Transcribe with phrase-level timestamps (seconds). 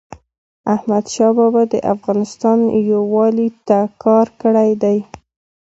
[0.75, 2.59] احمدشاه بابا د افغانستان
[2.91, 4.97] یووالي ته کار کړی دی.